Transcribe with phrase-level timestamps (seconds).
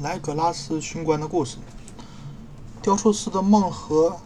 [0.00, 1.56] 莱格拉斯勋官的故事。
[2.80, 4.16] 雕塑师的梦和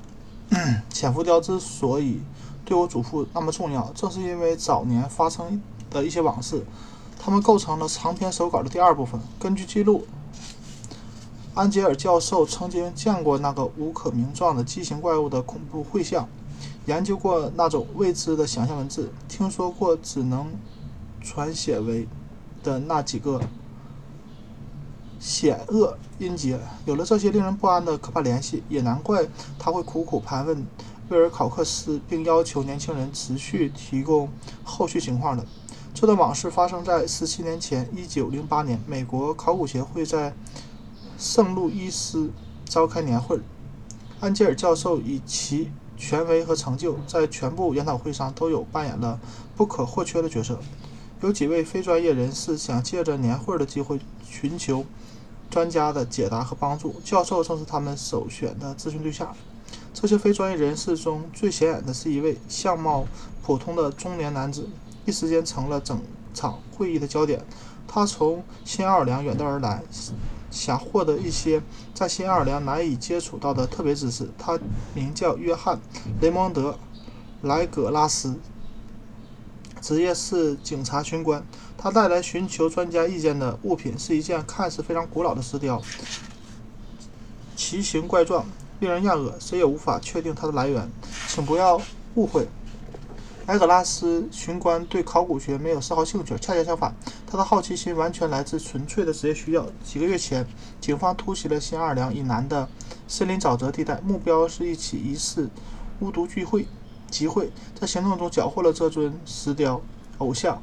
[0.91, 2.21] 潜伏雕之所以
[2.64, 6.62] 对我祖父那么重要，正是因为早年发生的一些往事，
[7.18, 9.18] 它们构成了长篇手稿的第二部分。
[9.40, 10.06] 根据记录，
[11.55, 16.29] 安杰尔教授曾经见过那个无可名状的畸形怪物的恐怖绘像，
[16.84, 20.52] 研究过那种未知的想象文字，听说过只能
[21.23, 22.07] 传写为
[22.62, 23.41] 的那几个。
[25.23, 29.24] 险恶音节，有了这些令人不安的可怕联系，也难怪
[29.56, 30.66] 他会苦苦盘问
[31.10, 34.28] 威尔考克斯，并要求年轻人持续提供
[34.64, 35.47] 后续情况的。
[35.95, 40.34] 这段往事发生在十七年前，一九零八年，美国考古协会在
[41.16, 42.33] 圣路易斯
[42.64, 43.39] 召开年会，
[44.19, 49.20] 安吉尔教授以其权威和成就，在全部研讨会上都有扮演了
[49.56, 50.59] 不可或缺的角色。
[51.20, 54.84] 有几位非专业人士想借着年会的机会寻求。
[55.52, 59.36] 专家的解答和帮助，教授正是他们首选的咨询对象。
[59.92, 63.05] 这些非专业人士中最显眼的是一位相貌
[63.42, 64.67] 普通的中年男子，
[65.05, 66.00] 一时间成了整
[66.33, 67.45] 场会议的焦点。
[67.86, 69.83] 他从新奥尔良远道而来，
[70.50, 71.61] 想获得一些
[71.92, 74.30] 在新奥尔良难以接触到的特别知识。
[74.39, 74.58] 他
[74.95, 75.77] 名叫约翰·
[76.23, 76.70] 雷蒙德·
[77.42, 78.41] 莱格拉斯。
[79.83, 81.45] 职业是警察巡官，
[81.83, 85.83] 他带来寻求专家意见的物品是一件看似非常古老的石雕，
[87.56, 88.47] 奇形怪状，
[88.78, 90.89] 令人厌恶，谁也无法确定它的来源。
[91.27, 91.83] 请不要
[92.14, 92.47] 误会，
[93.47, 96.94] 埃格拉斯巡官对考古学没有丝毫兴趣，恰恰相反，
[97.27, 99.67] 他的好奇心完全来自纯粹的职业需要。
[99.84, 100.46] 几个月前，
[100.80, 102.69] 警方突袭了新奥尔良以南的
[103.08, 105.50] 森林沼泽地带，目标是一起疑似
[105.98, 106.64] 巫毒聚会。
[107.11, 109.83] 集会在行动中缴获了这尊石雕
[110.19, 110.62] 偶像，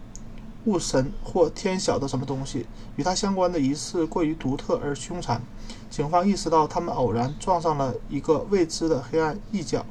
[0.69, 5.41] 物神或天晓得什么东西，与他相关的仪式过于独特而凶残。
[5.89, 9.83] 警方意识到，他们偶然撞上了一个未知的黑暗异教，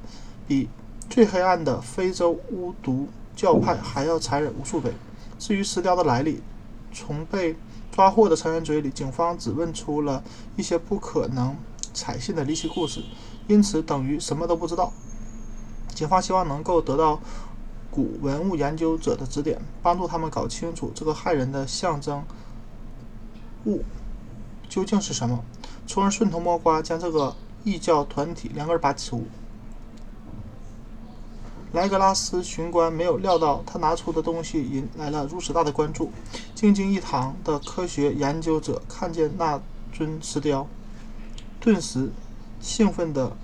[0.46, 0.68] 比
[1.10, 4.92] 最黑暗的非洲巫毒教派还要残忍无数倍。
[5.40, 6.40] 至于石雕的来历，
[6.92, 7.56] 从被
[7.90, 10.22] 抓获的成员嘴里，警方只问出了
[10.56, 11.56] 一些不可能
[11.92, 13.02] 采信的离奇故事，
[13.48, 14.92] 因此等于什么都不知道。
[15.92, 17.18] 警方希望能够得到
[17.98, 22.22] 古文物研究者的指点，帮助他们搞清楚这个骇人的象征
[23.64, 23.82] 物
[24.68, 25.42] 究竟是什么，
[25.84, 29.24] 从而顺藤摸瓜将这个异教团体连根拔除。
[31.72, 36.12] 莱格拉斯巡官没有料到他拿出的东西引来了如此大的关注。
[36.54, 39.60] 静静一堂的科学研究者看见那
[39.92, 40.68] 尊石雕，
[41.58, 42.12] 顿时
[42.60, 43.36] 兴奋的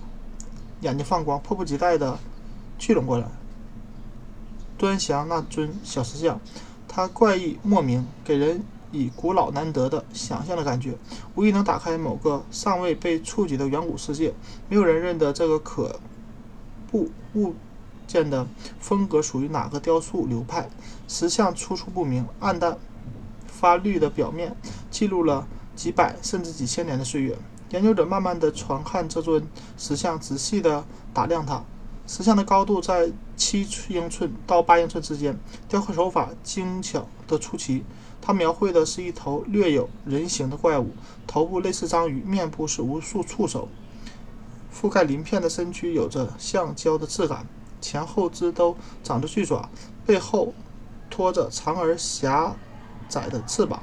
[0.83, 2.17] 眼睛放光，迫不及待的。
[2.79, 3.27] 聚拢过来，
[4.85, 6.39] 端详那尊小石像，
[6.87, 8.63] 它怪异莫名，给人
[8.93, 10.99] 以古老难得的想象的感觉，
[11.35, 14.35] 无疑能打开某个尚未被触及的远古世界。
[14.69, 15.99] 没有人认得这个可
[16.91, 17.55] 怖物
[18.07, 18.47] 件的
[18.79, 20.69] 风格属于哪个雕塑流派。
[21.09, 22.77] 石像出处不明，暗淡
[23.47, 24.55] 发绿的表面
[24.91, 27.39] 记录了几百甚至几千年的岁月。
[27.71, 30.85] 研究者慢慢地传看这尊石像，仔细地
[31.15, 31.65] 打量它。
[32.07, 37.85] 石像的高度在七英寸到八英寸之间，雕刻手法精巧的出奇。
[38.21, 40.93] 它描绘的是一头略有人形的怪物，
[41.27, 43.69] 头部类似章鱼，面部是无数触手，
[44.73, 47.47] 覆盖鳞片的身躯有着橡胶的质感，
[47.81, 49.69] 前后肢都长着巨爪，
[50.07, 50.55] 背后
[51.11, 52.57] 拖着长而狭
[53.09, 53.83] 窄的翅膀。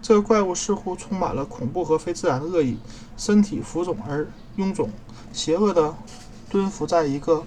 [0.00, 2.78] 这个怪物似乎充满了恐怖和非自然的恶意，
[3.16, 4.90] 身体浮肿而臃肿，
[5.32, 5.96] 邪恶的。
[6.50, 7.44] 蹲伏在一个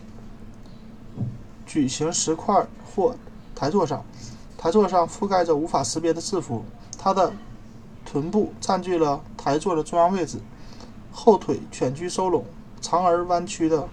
[1.71, 3.15] 矩形石块或
[3.55, 4.03] 台座上，
[4.57, 6.65] 台座上覆盖着无法识别的字符。
[6.97, 7.31] 它的
[8.05, 10.39] 臀部占据了台座的中央位置，
[11.13, 12.43] 后腿蜷曲收拢，
[12.81, 13.87] 长而弯曲的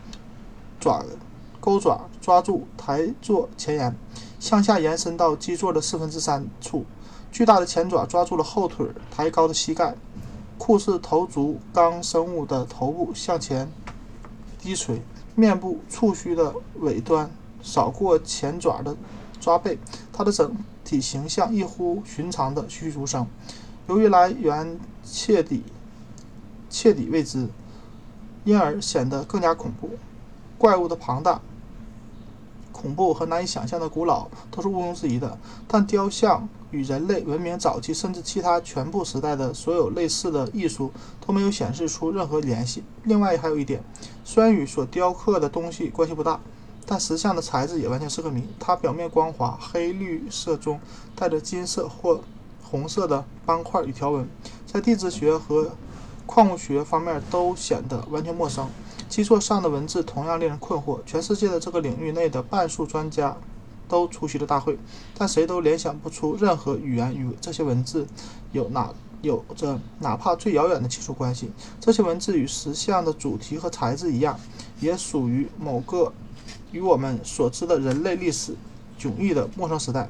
[0.81, 1.05] 爪
[1.61, 3.97] 钩爪抓住台座前沿，
[4.41, 6.84] 向下延伸到基座的四分之三处。
[7.31, 9.95] 巨大的前爪抓住了后腿抬高的膝盖。
[10.59, 13.71] 酷似头足纲生物的头部向前。
[14.59, 15.01] 低垂，
[15.36, 17.31] 面部触须的尾端
[17.68, 18.97] 扫过前爪的
[19.38, 19.78] 抓背，
[20.10, 23.26] 它的整体形象异乎寻常的栩栩如生。
[23.86, 25.62] 由于来源彻底
[26.70, 27.47] 彻底未知，
[28.44, 29.91] 因而显得更加恐怖。
[30.56, 31.41] 怪物的庞大。
[32.70, 35.36] 恐怖和难以想象的古老都是毋庸置疑的，
[35.66, 40.92] 但雕像与人类文明早期甚至其他全部时代的所有类似的艺术
[41.26, 42.84] 都没有显示出任何联系。
[43.03, 43.82] 另外还有一点，
[44.24, 46.38] 虽然与所雕刻的东西关系不大，
[46.90, 48.42] 但石像的材质也完全是个谜。
[48.58, 50.80] 它表面光滑，黑绿色中
[51.14, 52.22] 带着金色或
[52.62, 54.26] 红色的斑块与条纹，
[54.66, 55.70] 在地质学和
[56.24, 58.66] 矿物学方面都显得完全陌生。
[59.06, 61.00] 基座上的文字同样令人困惑。
[61.04, 63.36] 全世界的这个领域内的半数专家
[63.86, 64.78] 都出席了大会，
[65.16, 68.06] 但谁都联想不出任何语言与这些文字
[68.52, 68.90] 有哪
[69.22, 71.50] 有着哪怕最遥远的亲属关系。
[71.80, 74.38] 这些文字与石像的主题和材质一样，
[74.80, 76.12] 也属于某个
[76.72, 78.54] 与我们所知的人类历史
[78.98, 80.09] 迥异的陌生时代。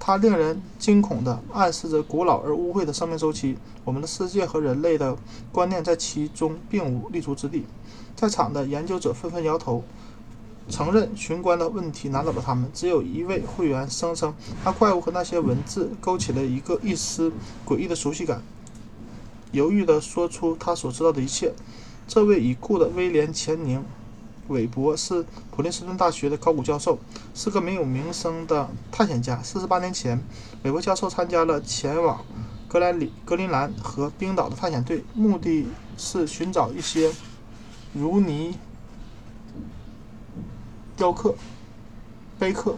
[0.00, 3.56] 它令人惊恐地暗示着古老而污秽的生命周期。
[3.84, 5.16] 我们的世界和人类的
[5.52, 7.64] 观念在其中并无立足之地。
[8.16, 9.84] 在场的研究者纷纷摇头，
[10.68, 12.70] 承认寻关的问题难倒了他们。
[12.72, 14.34] 只有一位会员声称，
[14.64, 17.30] 那怪物和那些文字勾起了一个一丝
[17.66, 18.42] 诡异的熟悉感，
[19.52, 21.52] 犹豫地说出他所知道的一切。
[22.06, 23.84] 这位已故的威廉·钱宁。
[24.48, 26.98] 韦伯是普林斯顿大学的考古教授，
[27.34, 29.42] 是个没有名声的探险家。
[29.42, 30.22] 四十八年前，
[30.62, 32.24] 韦伯教授参加了前往
[32.66, 37.12] 格兰里、格陵兰和冰岛的探险队，目的是寻找一些
[37.92, 38.54] 如泥
[40.96, 41.34] 雕刻、
[42.38, 42.76] 碑刻，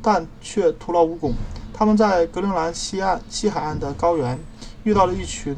[0.00, 1.34] 但却徒劳无功。
[1.72, 4.38] 他们在格陵兰西岸西海岸的高原
[4.84, 5.54] 遇到了一群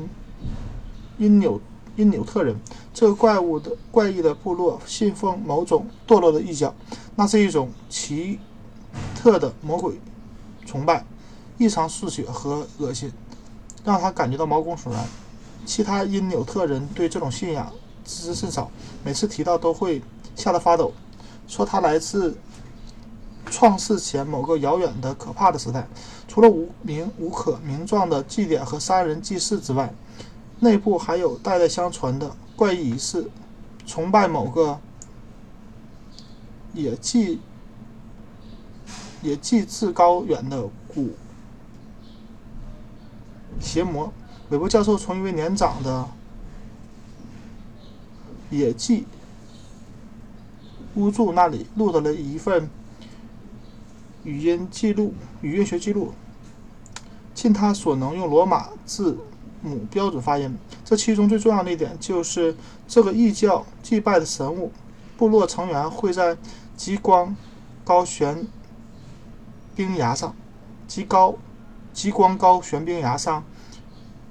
[1.16, 1.60] 因纽
[1.98, 2.56] 因纽特人。
[2.94, 6.72] 这个怪物的怪异的部落信奉某种堕落的异教，
[7.16, 8.38] 那是一种奇
[9.14, 10.00] 特的魔鬼
[10.64, 11.04] 崇拜，
[11.58, 13.12] 异常嗜血和恶心，
[13.84, 15.04] 让他感觉到毛骨悚然。
[15.66, 17.70] 其他因纽特人对这种信仰
[18.04, 18.70] 知之甚少，
[19.04, 20.00] 每次提到都会
[20.36, 20.92] 吓得发抖，
[21.46, 22.38] 说他来自
[23.50, 25.86] 创世前某个遥远的可怕的时代。
[26.26, 29.92] 除了无名无可名状的祭典和杀人祭祀之外，
[30.60, 32.36] 内部还有代代相传的。
[32.56, 33.30] 怪异仪式，
[33.86, 34.80] 崇拜某个
[36.72, 37.38] 也既
[39.22, 41.10] 也既至高远的古
[43.60, 44.12] 邪魔。
[44.50, 46.08] 韦伯教授从一位年长的
[48.50, 49.06] 野祭
[50.96, 52.68] 巫祝那里录得了一份
[54.24, 56.12] 语音记录，语音学记录，
[57.34, 59.16] 尽他所能用罗马字。
[59.60, 62.54] 母标准发音，这其中最重要的一点就是，
[62.86, 64.70] 这个异教祭拜的神物，
[65.16, 66.36] 部落成员会在
[66.76, 67.36] 极光
[67.84, 68.46] 高悬
[69.74, 70.34] 冰崖上，
[70.86, 71.34] 极高
[71.92, 73.42] 极光高悬冰崖上，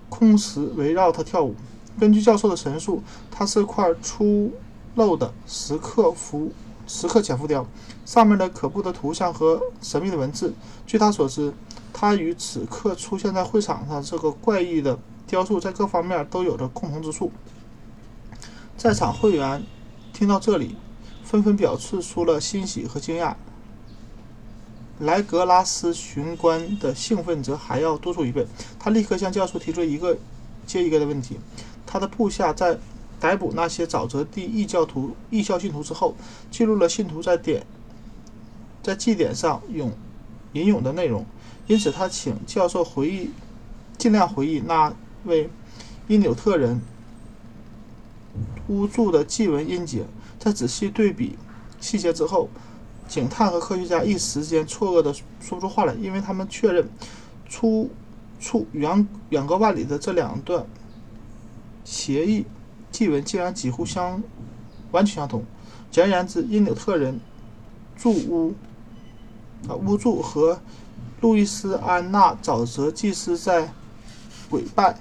[0.10, 1.56] 空时围绕它跳舞。
[2.00, 4.54] 根据教授的陈述，它是块粗
[4.96, 6.52] 陋的石刻浮
[6.88, 7.66] 石刻浅浮雕，
[8.06, 10.54] 上面的可怖的图像和神秘的文字。
[10.86, 11.54] 据他所知，
[11.92, 14.98] 他与此刻出现在会场上这个怪异的。
[15.28, 17.32] 雕塑在各方面都有着共同之处。
[18.78, 19.62] 在场会员
[20.14, 20.78] 听到这里，
[21.24, 23.36] 纷纷表示出了欣喜和惊讶。
[25.00, 28.48] 莱格拉斯巡官的兴奋则还要多出一倍，
[28.80, 30.18] 他立刻向教授提出一个
[30.66, 31.38] 接一个的问题。
[31.86, 32.80] 他的部下在
[33.20, 36.16] 逮捕那些沼泽地异教徒、异教信徒之后，
[36.50, 37.66] 记录了信徒在点
[38.82, 39.92] 在祭典上咏
[40.54, 41.26] 吟咏的内容，
[41.68, 43.30] 因此他请教授回忆，
[43.98, 44.94] 尽量回忆那。
[45.28, 45.50] 为
[46.08, 46.82] 因纽特人
[48.68, 50.06] 巫祝的祭文音节，
[50.40, 51.38] 在仔细对比
[51.80, 52.50] 细节之后，
[53.08, 56.90] 警探和科学家一时间错愕的说不出话来，因为他们确认
[57.48, 57.90] 出
[58.40, 60.66] 处远远隔万里的这两段
[61.86, 62.46] 协议
[62.92, 64.22] 祭文竟然几乎相
[64.92, 65.44] 完全相同。
[65.90, 67.20] 简而言之，因纽特人
[67.96, 68.54] 祝巫
[69.68, 70.60] 啊巫祝和
[71.22, 73.74] 路易斯安那沼泽祭司在
[74.50, 75.00] 鬼拜。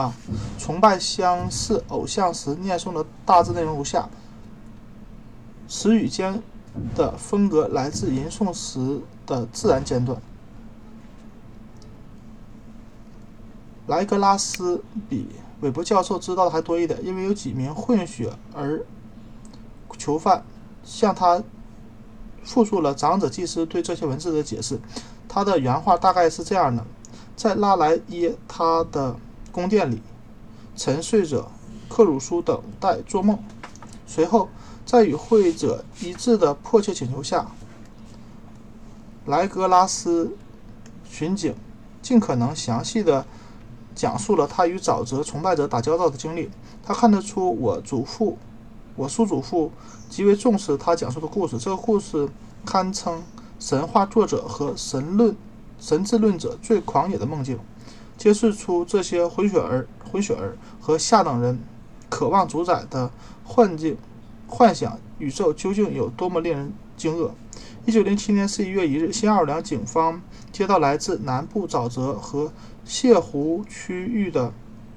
[0.00, 0.14] 啊，
[0.58, 4.08] 崇拜相似偶像时念诵的大致内容如下：
[5.68, 6.42] 词语间
[6.96, 10.18] 的风格来自吟诵时的自然间断。
[13.88, 15.28] 莱格拉斯比
[15.60, 18.82] 韦伯教授知道的还多一点，因为有几名混血儿
[19.98, 20.42] 囚犯
[20.82, 21.42] 向他
[22.42, 24.80] 复述了长者祭司对这些文字的解释。
[25.28, 26.86] 他的原话大概是这样的：
[27.36, 29.14] 在拉莱耶，他的。
[29.52, 30.00] 宫殿里，
[30.76, 31.50] 沉睡着
[31.88, 33.38] 克鲁苏等待做梦。
[34.06, 34.48] 随后，
[34.84, 37.46] 在与会者一致的迫切请求下，
[39.26, 40.36] 莱格拉斯
[41.08, 41.54] 巡警
[42.02, 43.24] 尽可能详细的
[43.94, 46.50] 讲述了他与沼泽崇拜者打交道的经历。
[46.82, 48.38] 他看得出，我祖父、
[48.96, 49.70] 我叔祖父
[50.08, 51.58] 极为重视他讲述的故事。
[51.58, 52.28] 这个故事
[52.64, 53.22] 堪称
[53.60, 55.36] 神话作者和神论、
[55.78, 57.58] 神智论者最狂野的梦境。
[58.20, 61.58] 揭示出这些混血儿、混血儿和下等人
[62.10, 63.10] 渴望主宰的
[63.42, 63.96] 幻境、
[64.46, 67.30] 幻想宇宙究竟有多么令人惊愕。
[67.86, 70.20] 一九零七年十一月一日，新奥尔良警方
[70.52, 72.52] 接到来自南部沼泽和
[72.86, 74.52] 泻湖区域的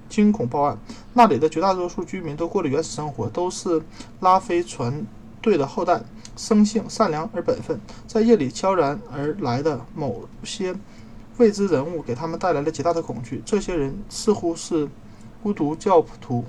[0.10, 0.78] 惊恐报案。
[1.14, 3.82] 那里的绝大多数居民都过着原始生活，都是
[4.20, 5.08] 拉菲船
[5.42, 6.02] 队的后代，
[6.36, 7.80] 生性善良而本分。
[8.06, 10.76] 在夜里悄然而来的某些
[11.38, 13.42] 未知人物给他们带来了极大的恐惧。
[13.46, 14.90] 这些人似乎是
[15.44, 16.46] 巫毒教徒，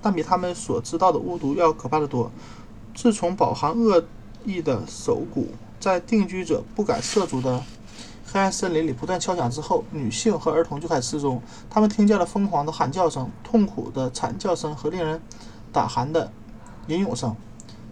[0.00, 2.30] 但比他们所知道的巫毒要可怕得多。
[2.94, 4.04] 自从饱含恶
[4.44, 5.48] 意的手鼓
[5.80, 7.62] 在定居者不敢涉足的
[8.30, 11.40] 黑暗森林里不断敲响之后，女性和儿童就开始失踪。
[11.68, 15.20] 他们听见了疯狂的喊叫声、痛苦的惨叫声和令人
[15.70, 16.32] 胆寒的
[16.86, 17.36] 吟咏声，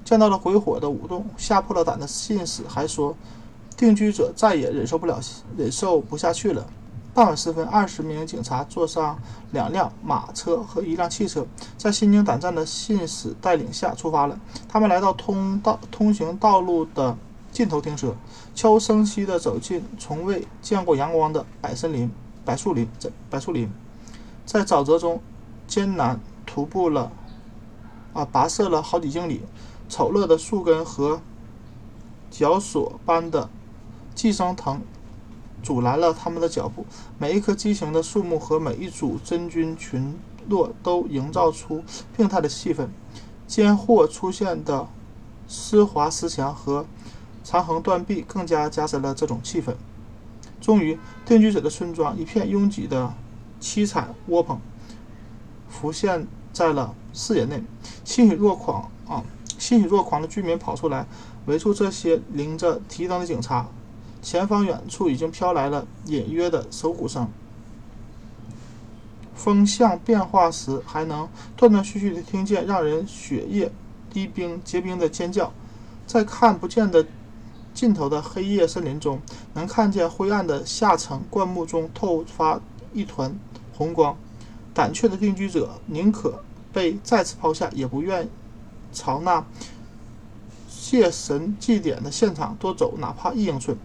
[0.05, 3.15] 见到了鬼火的舞动，吓破了胆的信使还说，
[3.81, 5.19] 定居者再也忍受不了、
[5.57, 6.67] 忍受不下去了。
[7.15, 9.19] 傍晚时分，二十名警察坐上
[9.53, 11.47] 两辆马车和一辆汽车，
[11.79, 14.39] 在心惊胆战的信使带领下出发了。
[14.69, 17.17] 他们来到通道通行道路的
[17.51, 18.15] 尽头停车，
[18.55, 22.11] 悄无声息地走进从未见过阳光的柏森林、
[22.45, 22.87] 柏树林、
[23.31, 23.71] 柏树林，
[24.45, 25.23] 在沼泽中
[25.67, 27.11] 艰难徒步了
[28.13, 29.41] 啊，跋涉了好几英里。
[29.89, 31.23] 丑陋的树根和
[32.31, 33.49] 绞索般的
[34.21, 34.83] 寄生藤。
[35.63, 36.85] 阻拦了他们的脚步。
[37.19, 40.15] 每一棵畸形的树木和每一组真菌群
[40.47, 41.83] 落都营造出
[42.15, 42.89] 病态的气氛。
[43.47, 44.87] 间或出现的
[45.49, 46.85] 湿滑石墙和
[47.43, 49.75] 残横断壁更加加深了这种气氛。
[50.61, 53.15] 终于，定居者的村庄一片拥挤的
[53.59, 54.61] 凄惨窝棚
[55.71, 57.63] 浮现在了视野内。
[58.05, 59.25] 欣喜若狂啊，
[59.59, 61.07] 欣喜若狂的居民跑出来，
[61.47, 63.67] 围住这些拎着提灯的警察。
[64.23, 67.29] 前方远处已经飘来了隐约的手鼓声，
[69.35, 73.73] 风向变化时还能断断续续地听见让人血液
[74.11, 75.53] 滴冰结冰的尖叫。
[76.07, 77.07] 在看不见的
[77.73, 79.21] 尽头的黑夜森林中，
[79.55, 82.61] 能看见灰暗的下层灌木中透发
[82.93, 83.35] 一团
[83.73, 84.17] 红光。
[84.75, 88.29] 胆怯的定居者宁可被再次抛下，也不愿
[88.93, 89.45] 朝那
[90.69, 93.77] 谢神祭典的现场多走哪怕一英寸。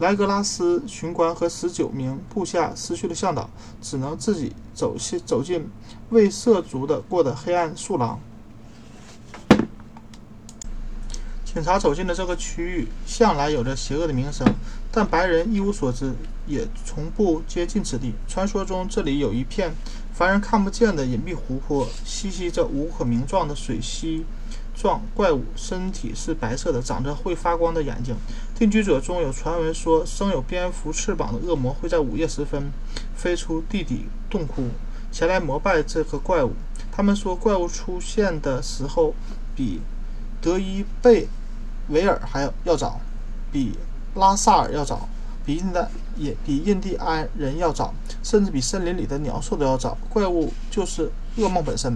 [0.00, 3.50] 莱格拉斯巡官和十九名部下失去了向导，
[3.82, 5.68] 只能自己走进走进
[6.08, 8.18] 未涉足的过的黑暗树廊。
[11.44, 14.46] 警察走进的这个区域向来有着邪恶的名声，
[14.90, 16.14] 但白人一无所知，
[16.46, 18.14] 也从不接近此地。
[18.26, 19.74] 传说中，这里有一片
[20.14, 24.22] 凡人看不见的隐蔽湖泊，栖息着无可名状的水螅。
[24.80, 28.16] 状怪物身体是白色的，长着会发光的眼睛。
[28.58, 32.72] 定居者中有传闻说，生有蝙蝠翅膀的恶魔会在午夜时分
[33.14, 34.68] 飞出地底洞窟，
[35.12, 36.52] 前来膜拜这个怪物。
[36.90, 39.14] 他们说，怪物出现的时候
[39.54, 39.82] 比
[40.40, 41.28] 德伊贝
[41.88, 42.98] 维尔还要要早，
[43.52, 43.76] 比
[44.14, 45.10] 拉萨尔要早，
[45.44, 49.98] 比印的也比印第安人要早，甚至比森林里的鸟兽都要早。
[50.08, 51.94] 怪物就是噩梦本身。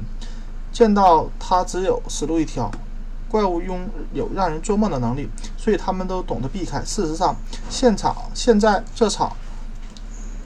[0.75, 2.71] 见到他只有死路一条。
[3.31, 6.81] 怪物拥有让人做梦的能力，所以他们都懂得避开。
[6.85, 7.35] 事实上，
[7.71, 9.37] 现场现在这场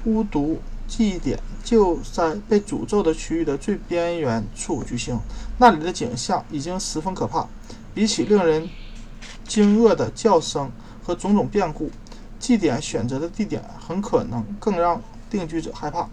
[0.04, 5.18] 巫毒祭典就在被诅咒的区域的最边缘处举行。
[5.58, 7.46] 那里的景象已经十分可怕，
[7.94, 8.70] 比起令人
[9.46, 10.70] 惊愕的叫声
[11.04, 11.90] 和种种变故，
[12.38, 16.08] 祭典选择的地点很可能更让定居者害怕。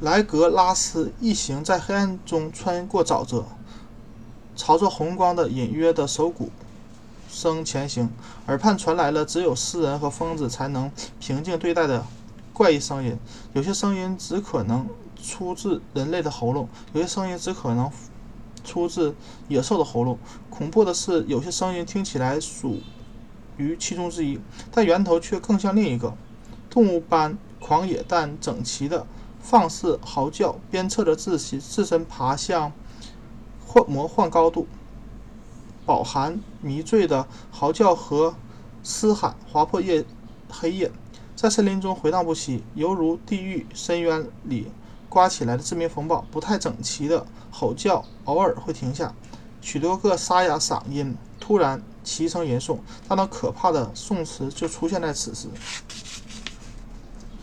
[0.00, 3.46] 莱格拉斯一行在黑暗中穿过沼泽，
[4.54, 6.50] 朝着红光的隐约的手鼓
[7.30, 8.10] 声前行。
[8.46, 12.04] 耳畔传来了只有诗人和疯子才能平静对待的
[12.52, 13.16] 怪异声音。
[13.54, 14.86] 有些声音只可能
[15.22, 17.90] 出自人类的喉咙，有些声音只可能
[18.62, 19.14] 出自
[19.48, 20.18] 野兽的喉咙。
[20.50, 22.80] 恐怖的是，有些声音听起来属
[23.56, 24.38] 于其中之一，
[24.70, 26.14] 但源头却更像另一个
[26.68, 29.06] 动物般狂野但整齐的。
[29.48, 32.72] 放肆嚎叫，鞭策着自己自身爬向
[33.64, 34.66] 幻魔幻高度。
[35.84, 38.34] 饱含迷醉的嚎叫和
[38.82, 40.04] 嘶喊划破夜
[40.50, 40.90] 黑夜，
[41.36, 44.66] 在森林中回荡不息，犹如地狱深渊里
[45.08, 46.26] 刮起来的致命风暴。
[46.32, 49.14] 不太整齐的吼叫偶尔会停下，
[49.60, 55.46] 许多个沙哑嗓音突然齐声吟诵，那道可怕的颂词就出现在此时。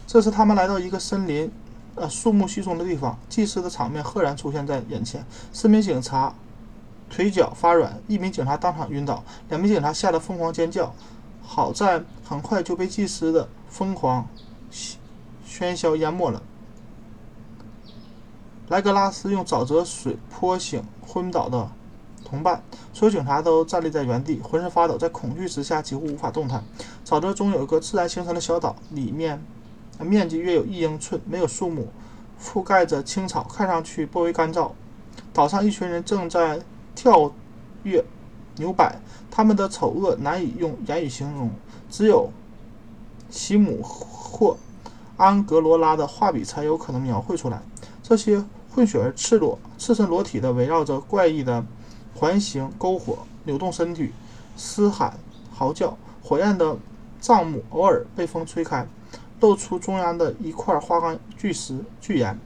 [0.06, 1.50] 这时他们来到一个森林。
[1.96, 5.24] 呃，树木稀松的地方，祭司的场面赫然出现在眼前。
[5.52, 6.34] 四名警察
[7.10, 10.94] 腿脚发软，一名警察当场晕倒，两名警察吓得疯狂尖叫。
[11.44, 14.28] 好在很快就被祭司的疯狂
[15.46, 16.42] 喧嚣淹没了。
[18.70, 21.70] 莱格拉斯用沼泽水泼醒昏倒的
[22.26, 26.64] 同伴，所有警察都站立在原地，浑身发抖，在恐惧之下几乎无法动弹。
[27.06, 29.44] 沼泽中有一个自然形成的小岛，里面
[30.04, 31.88] 面积约有一英寸，没有树木，
[32.42, 34.72] 覆盖着青草，看上去颇为干燥。
[35.32, 36.60] 岛上一群人正在
[36.94, 37.32] 跳
[37.84, 38.04] 跃、
[38.58, 39.00] 扭摆，
[39.32, 41.52] 他们的丑恶难以用言语形容，
[41.90, 42.30] 只有
[43.30, 44.58] 西姆或
[45.18, 47.62] 安格罗拉的画笔才有可能描绘出来。
[48.02, 51.64] 这些混血儿赤裸、赤身裸体地围绕着怪异的
[52.16, 54.12] 环形篝火扭动身体，
[54.56, 55.18] 嘶喊、
[55.54, 55.98] 嚎叫。
[56.26, 56.78] 火焰的
[57.20, 58.88] 帐幕偶尔被风吹开，
[59.44, 62.40] 露出中央的一块花岗巨石巨岩。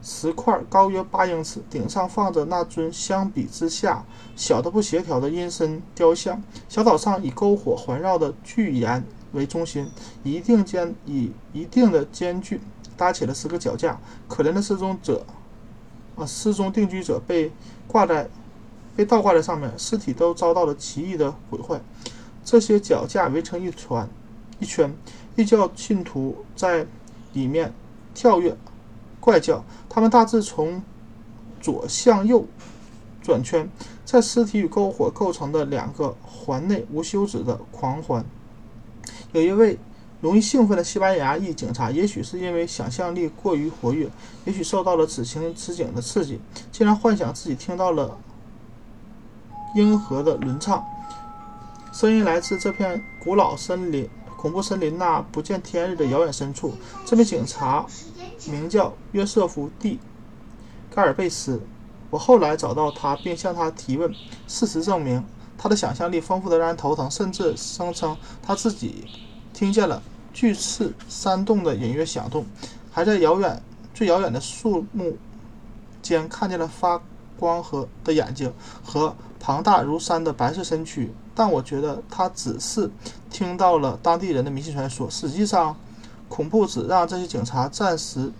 [0.00, 4.04] 石块高约八英尺，顶上放着那尊相比之下
[4.36, 6.40] 小的不协调的阴森雕像。
[6.68, 9.90] 小岛上以篝火环绕的巨岩为中心，
[10.22, 12.60] 一定间以一定的间距
[12.96, 13.98] 搭起了十个脚架。
[14.28, 15.26] 可怜的失踪者，
[16.14, 17.50] 啊，失踪定居者被
[17.88, 18.30] 挂在，
[18.94, 21.80] 被倒挂在上面，尸体都遭到了奇异的毁坏。
[22.44, 24.08] 这些脚架围成一团
[24.60, 24.94] 一圈，
[25.36, 26.86] 异教信徒在
[27.32, 27.72] 里面
[28.14, 28.56] 跳跃。
[29.20, 30.82] 怪叫，他们大致从
[31.60, 32.46] 左向右
[33.20, 33.68] 转圈，
[34.04, 38.24] 在尸体与篝火构成的两个环内无休止的狂欢。
[39.32, 39.78] 有一位
[40.20, 44.08] 容易兴奋的西班牙裔警察，也许是因为想象力过于活跃，
[44.44, 46.40] 也许受到了此情此景的刺激，
[46.70, 48.16] 竟然幻想自己听到了
[49.74, 50.84] 鹰和的轮唱，
[51.92, 56.74] 声音来自这片古老森林、恐怖森林那不见天日的遥远深处。
[57.04, 57.86] 这名警察。
[58.48, 59.98] 名叫约瑟夫 ·D·
[60.94, 61.60] 盖尔贝斯。
[62.10, 64.14] 我后来找到他，并向他提问。
[64.46, 65.24] 事实证明，
[65.58, 69.08] 他的想象力丰富得让人头疼，甚至声称他自己
[69.52, 70.00] 听见了
[70.32, 72.46] 巨刺山洞的隐约响动，
[72.92, 73.60] 还在遥远、
[73.92, 75.16] 最遥远的树木
[76.00, 77.02] 间看见了发
[77.38, 78.52] 光和的眼睛
[78.84, 81.12] 和庞大如山的白色身躯。
[81.34, 82.90] 但我觉得他只是
[83.30, 85.10] 听到了当地人的迷信传说。
[85.10, 85.76] 实际上，
[86.28, 88.32] 恐怖只让这些警察暂时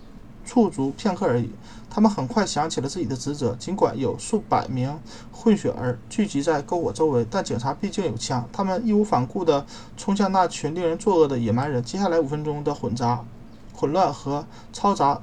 [0.43, 1.51] 驻足片刻而已。
[1.89, 3.55] 他们很快想起了自己的职责。
[3.55, 4.99] 尽管有数百名
[5.31, 8.47] 混血儿聚集在篝火周围，但警察毕竟有枪。
[8.51, 11.83] 他们义无反顾地冲向那群令人作恶的野蛮人。
[11.83, 13.23] 接下来五分钟的混杂、
[13.73, 15.21] 混乱和嘈杂，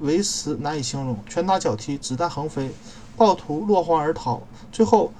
[0.00, 1.18] 为时难以形容。
[1.28, 2.70] 拳打脚踢，子弹横飞，
[3.18, 4.40] 暴徒落荒而逃。
[4.72, 5.12] 最后。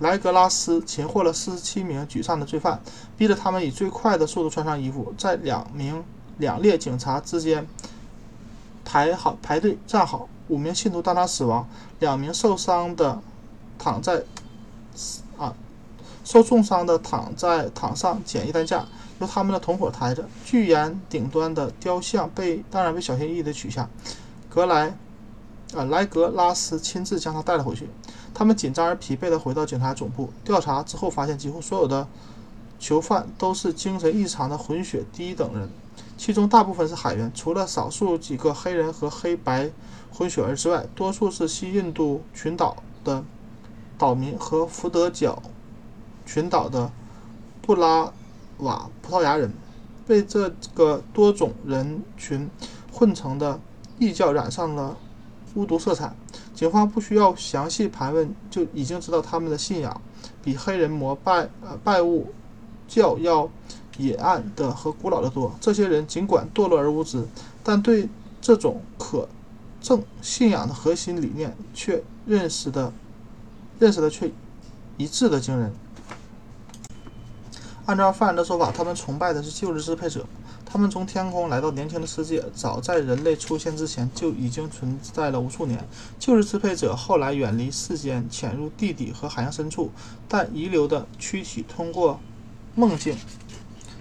[0.00, 2.78] 莱格拉斯擒获了四十七名沮丧的罪犯，
[3.16, 6.04] 逼着他们以最快的速度穿上衣服，在两名
[6.36, 7.66] 两列警察之间
[8.84, 10.28] 排好排队站好。
[10.48, 11.66] 五名信徒当场死亡，
[11.98, 13.18] 两名受伤的
[13.78, 14.22] 躺在
[15.38, 15.54] 啊
[16.22, 18.84] 受重伤的躺在躺上简易担架，
[19.20, 20.28] 由他们的同伙抬着。
[20.44, 23.88] 巨岩顶端的雕像被当然被小心翼翼地取下，
[24.50, 24.94] 格莱
[25.74, 27.88] 啊莱格拉斯亲自将他带了回去。
[28.34, 32.06] 他们紧张而疲惫地回到警察总部调查之后，发现几乎所有的
[32.78, 35.70] 囚犯都是精神异常的混血低等人，
[36.18, 39.70] 其中大部分是海员，除了少数几个黑人和黑白
[40.12, 43.24] 混血儿之外，多数是西印度群岛的
[43.96, 45.42] 岛民和福德角
[46.26, 46.92] 群岛的
[47.62, 48.12] 布拉
[48.58, 49.52] 瓦葡萄牙人。
[50.06, 52.48] 被这个多种人群
[52.92, 53.58] 混成的
[53.98, 54.96] 异教染上了
[55.56, 56.14] 巫毒色彩。
[56.54, 60.00] 警方不需要详细盘问，就已经知道他们的信仰
[60.44, 62.32] 比黑人膜拜呃拜物
[62.86, 63.50] 教要
[63.98, 65.54] 隐暗的和古老的多。
[65.60, 67.26] 这些人尽管堕落而无知，
[67.64, 68.08] 但对
[68.40, 69.28] 这种可
[69.80, 72.92] 证信仰的核心理念却认识的
[73.78, 74.30] 认识的却
[74.96, 75.74] 一致的惊人。
[77.84, 80.26] 按照犯人的说法，他们崇拜的是旧日支配者。
[80.76, 85.82] 他们从天空来到年轻的世界，早在人类出现之前就已经存在了无数年。
[86.18, 89.90] 旧日支配者后来远离世间，潜入地底和海洋深处，
[90.28, 92.20] 但遗留的躯体通过
[92.74, 93.16] 梦境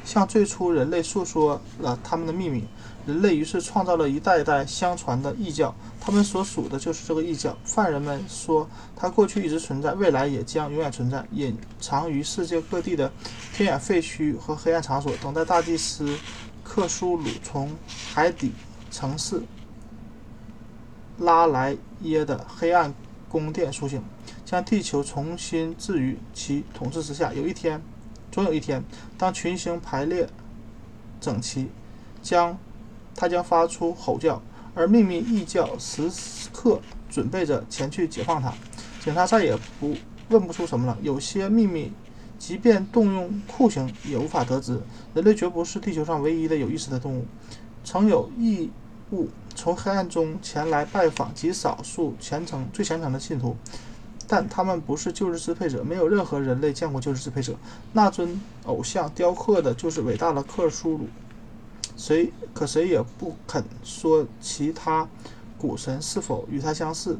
[0.03, 2.65] 向最初人类诉说了他们的秘密。
[3.07, 7.55] 人类于是创造了一代代相传的异教，他们所属的就是这个异教。
[7.63, 13.09] 犯人们说，它过去一直存在，未来也将永远存在，隐藏于世界各地的
[13.53, 16.17] 偏远废墟和黑暗场所，等待大祭司。
[16.65, 17.71] 克苏鲁从
[18.13, 18.51] 海底
[18.89, 19.43] 城市
[21.19, 22.93] 拉莱耶的黑暗
[23.30, 24.04] 宫殿苏醒，
[24.43, 27.32] 将地球重新置于其统治之下。
[27.32, 27.82] 有一天，
[28.32, 28.84] 总有一天，
[29.17, 30.28] 当群星排列
[31.21, 31.69] 整齐，
[32.21, 32.58] 将
[33.15, 34.41] 他将发出吼叫，
[34.73, 36.12] 而秘密异教时
[36.51, 38.51] 刻准备着前去解放他。
[39.01, 39.95] 警察再也不
[40.30, 40.97] 问不出什么了。
[41.01, 41.93] 有些秘密。
[42.38, 44.80] 即便动用酷刑，也无法得知。
[45.13, 47.26] 人类绝不是地球上唯一的有意识的动物。
[47.84, 48.69] 曾有异
[49.12, 53.56] 物从黑暗中前来拜访极少数虔诚、最虔诚的信徒。
[54.28, 57.56] 但他们不是旧日支配者，没有任何人类见过旧日支配者。
[57.93, 61.08] 那尊偶像雕刻的就是伟大的克苏鲁，
[61.95, 65.08] 谁可谁也不肯说其他
[65.60, 67.19] 古神是否与他相似。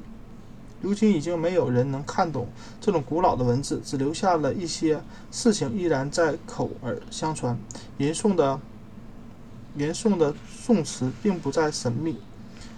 [0.86, 2.48] 如今已经没有人能看懂
[2.80, 7.58] 这种古老的文字，只留下了一些事情依然在口耳相传。
[7.98, 8.60] 吟诵的
[9.78, 12.18] 吟诵的宋词并不再神秘，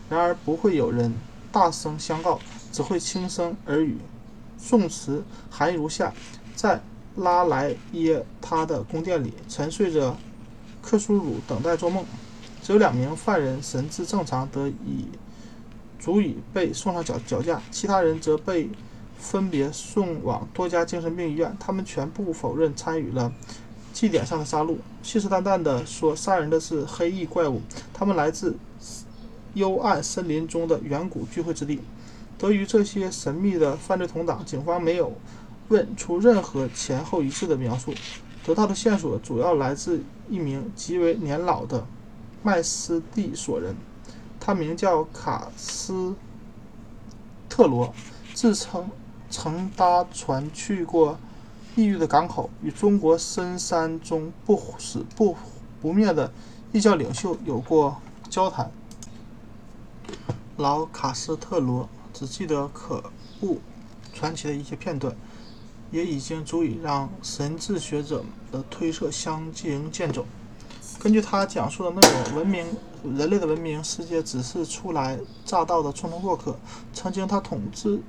[0.10, 1.13] 然而不会有人
[1.52, 2.39] 大声相告，
[2.72, 3.98] 只会轻声耳语。
[4.58, 6.13] 宋词含义如下：
[6.56, 6.82] 在
[7.17, 10.15] 拉莱耶他的宫殿里，沉睡着
[10.82, 12.06] 克苏鲁，等待做梦。
[12.63, 15.08] 只有两名犯人神志正常，得以
[15.99, 18.69] 足以被送上绞绞架，其他人则被
[19.17, 21.55] 分别送往多家精神病医院。
[21.60, 23.31] 他们全部否认参与了
[23.91, 27.62] 祭典上的杀戮，信誓旦旦地说杀人的是黑翼怪物，
[27.93, 28.55] 他们来自
[29.55, 31.79] 幽暗森林中的远古聚会之地。
[32.38, 35.12] 得于这些神秘的犯罪同党，警方没有
[35.69, 37.91] 问出任何前后一致的描述。
[38.45, 41.86] 得到的线索主要来自一名极为年老的
[42.43, 43.75] 麦斯蒂索人，
[44.47, 46.15] 他名叫卡斯
[47.49, 47.93] 特罗，
[48.33, 48.89] 自称
[49.29, 51.19] 曾搭船去过
[51.75, 55.36] 异域的港口，与中国深山中不死不
[55.81, 56.31] 不灭的
[56.71, 57.97] 异教领袖有过
[58.29, 58.71] 交谈。
[60.55, 61.89] 老卡斯特罗。
[62.13, 63.60] 只记得可怖
[64.12, 65.13] 传奇的一些片段，
[65.91, 70.23] 也已经足以让神智学者的推测相形见绌。
[70.99, 72.65] 根据他讲述的内容，文明
[73.03, 76.57] 人类的文明世界只是初来乍到的匆匆过客。
[76.91, 78.01] 曾经他统治，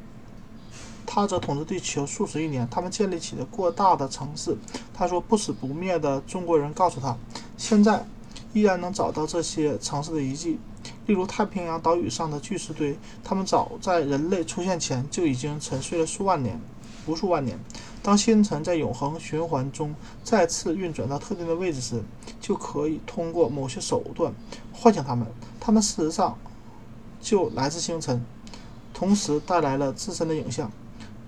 [1.04, 4.56] 他则统治地球数十亿年，他们建立起了过大的城市。
[4.94, 7.14] 他说，不死不灭的中国人告诉他，
[7.58, 8.06] 现在
[8.54, 10.58] 依然能找到这些城市的遗迹。
[11.06, 16.58] 例如太平洋岛屿上的巨石堆，他们早在人类出现前就已经沉睡了数万年、
[17.06, 17.58] 无数万年。
[18.02, 22.02] 当星辰在永恒循环中再次运转到特定的位置时，
[22.40, 24.32] 就可以通过某些手段
[24.72, 25.26] 唤醒它们。
[25.60, 26.38] 它们事实上
[27.20, 28.24] 就来自星辰，
[28.94, 30.70] 同时带来了自身的影像。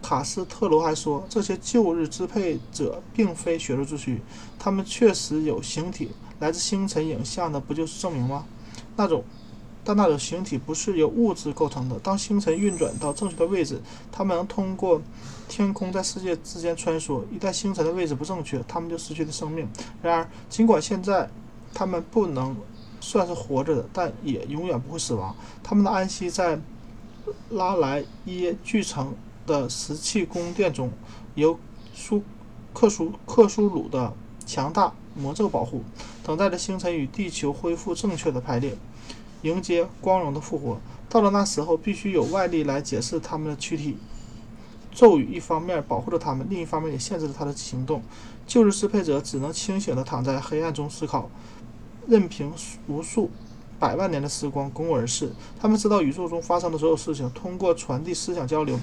[0.03, 4.23] 卡斯特罗还说，这些旧日支配者并非血肉之躯，
[4.59, 6.11] 他们确实有形体。
[6.39, 8.47] 来自星辰影像的，不就是证明吗？
[8.97, 9.23] 那种。
[9.85, 11.99] 但那种形体不是由物质构成的。
[12.01, 13.81] 当星辰运转到正确的位置，
[14.13, 15.01] 它们能通过
[15.49, 17.23] 天空在世界之间穿梭。
[17.31, 19.69] 一旦星辰的位置不正确，它们就失去了生命。
[20.03, 21.29] 然而，尽管现在
[21.73, 22.57] 它们不能
[23.01, 25.35] 算是活着的，但也永远不会死亡。
[25.63, 26.61] 它们的安息在
[27.51, 29.15] 拉莱耶巨城
[29.47, 30.91] 的石器宫殿中，
[31.35, 31.59] 由
[31.95, 32.23] 苏
[32.75, 34.13] 克苏克苏鲁的
[34.45, 35.83] 强大魔咒保护，
[36.23, 38.77] 等待着星辰与地球恢复正确的排列。
[39.43, 40.79] 迎接光荣的复活。
[41.09, 43.97] 到了那时候，必须有外力来解释他们的躯体。
[44.93, 48.03] 咒语一方面保护着他们，另一方面也限制了他的行动。
[48.47, 51.31] 旧日支配者只能清醒地躺在黑暗中思考，
[52.09, 52.53] 任凭
[52.89, 53.31] 无数
[53.79, 55.33] 百万年的时光滚滚而逝。
[55.61, 58.79] 他们知道宇宙中发生的所有事情，通过传递思想交流。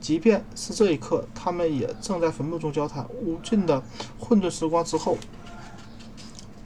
[0.00, 3.06] 即便是这一刻，他们也正在坟墓中交谈。
[3.20, 3.82] 无尽的
[4.18, 5.18] 混沌时光之后，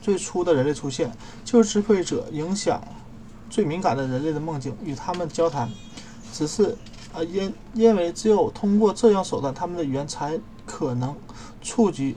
[0.00, 1.10] 最初的人类出现。
[1.44, 2.82] 旧日支配者影响。
[3.48, 5.70] 最敏感的人类的梦境，与他们交谈，
[6.32, 6.76] 只是，
[7.12, 11.16] 啊，因因为只有通过这样手段，他们的语言才可能
[11.62, 12.16] 触及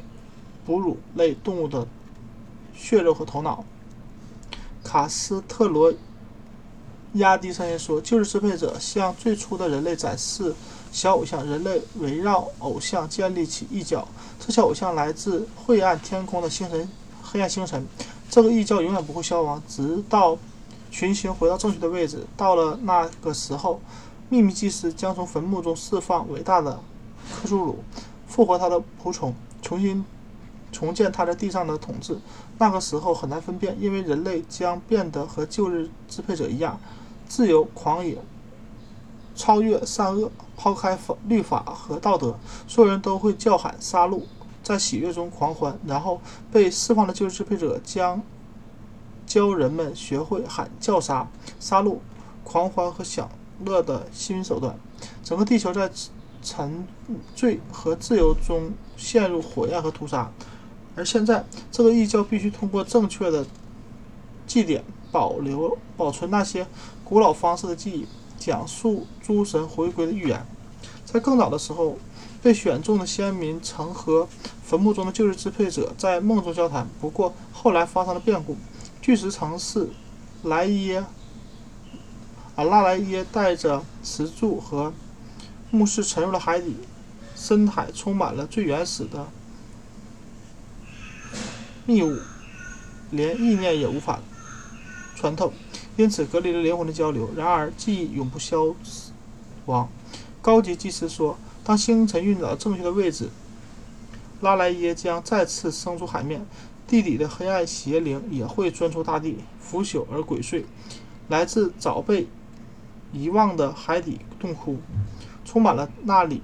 [0.65, 1.87] 哺乳类动物的
[2.75, 3.63] 血肉和头脑。
[4.83, 5.93] 卡斯特罗
[7.13, 10.53] 压低声音说：“旧日支配者向最初的人类展示
[10.91, 14.07] 小偶像，人类围绕偶像建立起异教。
[14.39, 16.89] 这些偶像来自晦暗天空的星辰，
[17.21, 17.85] 黑暗星辰。
[18.29, 20.37] 这个异教永远不会消亡，直到。”
[20.91, 22.25] 群星回到正确的位置。
[22.36, 23.80] 到了那个时候，
[24.30, 26.80] 秘密祭司将从坟墓中释放伟大的
[27.32, 27.84] 克苏鲁，
[28.28, 30.04] 复活他的仆从，重新
[30.71, 32.17] 重建他在地上的统治。
[32.58, 36.80] 那个时候很难分辨，因为人类将变得和旧日支配者一样，
[37.28, 38.17] 自由狂野，
[39.36, 42.38] 超越善恶，抛开法律法和道德。
[42.67, 44.23] 所有人都会叫喊杀戮，
[44.62, 45.80] 在喜悦中狂欢。
[45.86, 46.19] 然后
[46.52, 48.21] 被释放的旧日支配者将。
[49.29, 51.99] 教人们学会喊叫杀、杀戮、
[52.43, 53.29] 狂欢和享
[53.63, 54.75] 乐的新手段。
[55.23, 55.89] 整个地球在
[56.41, 56.87] 沉
[57.35, 60.31] 醉和自由中陷入火焰和屠杀。
[60.95, 63.45] 而现在，这个异教必须通过正确的
[64.47, 66.65] 祭典，保留、保存那些
[67.03, 68.07] 古老方式的记忆，
[68.39, 70.43] 讲述诸神回归的预言。
[71.05, 71.97] 在更早的时候，
[72.41, 74.27] 被选中的先民曾和
[74.63, 76.87] 坟墓中的旧日支配者在梦中交谈。
[76.99, 78.57] 不过，后来发生了变故。
[79.09, 79.89] 巨石城市
[80.43, 81.03] 莱耶，
[82.55, 84.93] 啊，拉莱耶带着石柱和
[85.71, 86.75] 墓室沉入了海底，
[87.35, 89.25] 深海充满了最原始的
[91.87, 92.19] 密雾，
[93.09, 94.19] 连意念也无法
[95.15, 95.51] 穿透，
[95.97, 97.31] 因此隔离了灵魂的交流。
[97.35, 98.75] 然而，记忆永不消
[99.65, 99.89] 亡。
[100.39, 103.29] 高级祭司说，当星辰运到正确的位置，
[104.41, 106.45] 拉莱耶将再次升出海面，
[106.89, 110.63] 地底的黑暗邪灵也会钻出大地，腐朽而鬼祟。
[111.28, 112.28] 来自早被
[113.13, 114.80] 遗忘的海底洞窟，
[115.45, 116.41] 充满了那里，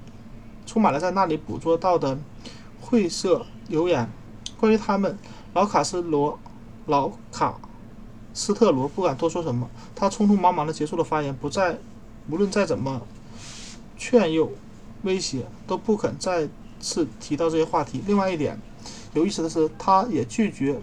[0.64, 2.16] 充满了在那里捕捉到的
[2.80, 4.08] 晦涩流言。
[4.56, 5.18] 关于他们，
[5.52, 6.38] 老卡斯罗、
[6.86, 7.60] 老卡
[8.32, 9.68] 斯特罗不敢多说什么。
[9.96, 11.78] 他匆匆忙忙地结束了发言，不再，
[12.30, 13.02] 无论再怎么
[13.96, 14.52] 劝诱、
[15.02, 18.00] 威胁，都不肯再次提到这些话题。
[18.06, 18.60] 另外一点
[19.16, 20.78] 有意思的是，他也拒绝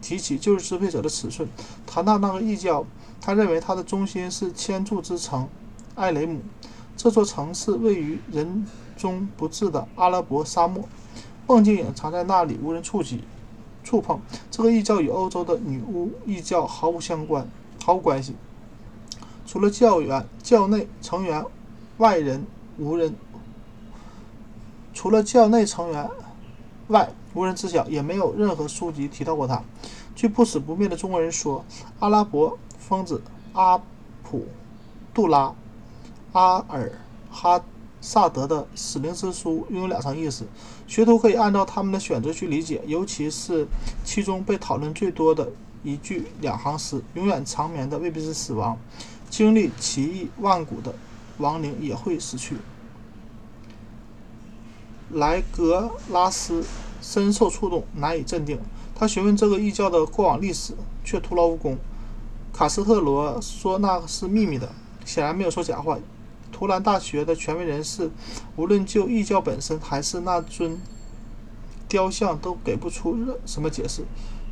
[0.00, 1.48] 提起旧日支配者的尺寸，
[1.86, 2.84] 谈到那个异教。
[3.20, 5.48] 他认为它的中心是千柱之城
[5.94, 6.40] 艾雷姆，
[6.96, 10.82] 这座城市位于人中不至的阿拉伯沙漠，
[11.46, 13.22] 梦境隐藏在那里，无人触及、
[13.84, 14.20] 触碰。
[14.50, 17.48] 这个异教与欧洲的女巫异教毫无相关、
[17.84, 18.34] 毫无关系。
[19.46, 21.44] 除了教员、教内成员，
[21.98, 22.44] 外人
[22.76, 23.14] 无人。
[24.92, 26.10] 除了教内成员
[26.88, 29.62] 外，无人知晓，也没有任何书籍提到过他。
[30.14, 31.64] 据不死不灭的中国人说，
[32.00, 32.58] 阿拉伯。
[32.82, 33.80] 疯子阿
[34.24, 34.44] 普
[35.14, 35.54] 杜拉
[36.32, 36.92] 阿尔
[37.30, 37.62] 哈
[38.00, 40.44] 萨德的《死灵之书》拥有两层意思，
[40.88, 43.66] 学徒可以按照他们的选择去理解，尤其是
[44.04, 45.48] 其中被讨论最多的
[45.84, 48.76] 一句两行诗：“永远长眠的未必是死亡，
[49.30, 50.92] 经历奇异万古的
[51.38, 52.56] 亡灵也会死去。”
[55.12, 56.64] 莱格拉斯
[57.00, 58.58] 深受触动，难以镇定。
[58.94, 61.76] 他询问这个异教的过往历史，却徒劳无功。
[62.52, 64.68] 卡斯特罗说那是秘密的，
[65.04, 65.98] 显然没有说假话。
[66.50, 68.10] 图兰大学的权威人士，
[68.56, 70.80] 无论就异教本身还是那尊
[71.88, 74.04] 雕像，都给不出什么解释。